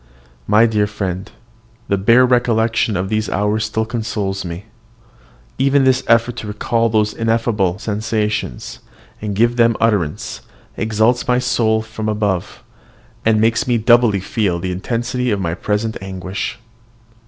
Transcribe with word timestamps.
My 0.47 0.65
dear 0.65 0.87
friend, 0.87 1.31
the 1.87 1.95
bare 1.95 2.25
recollection 2.25 2.97
of 2.97 3.09
those 3.09 3.29
hours 3.29 3.65
still 3.65 3.85
consoles 3.85 4.43
me. 4.43 4.65
Even 5.59 5.83
this 5.83 6.01
effort 6.07 6.37
to 6.37 6.47
recall 6.47 6.89
those 6.89 7.13
ineffable 7.13 7.77
sensations, 7.77 8.79
and 9.21 9.35
give 9.35 9.57
them 9.57 9.77
utterance, 9.79 10.41
exalts 10.75 11.27
my 11.27 11.37
soul 11.37 11.85
above 11.99 12.43
itself, 12.43 12.63
and 13.27 13.39
makes 13.39 13.67
me 13.67 13.77
doubly 13.77 14.19
feel 14.21 14.57
the 14.57 14.71
intensity 14.71 15.29
of 15.29 15.39
my 15.39 15.53
present 15.53 15.95
anguish. 16.01 16.57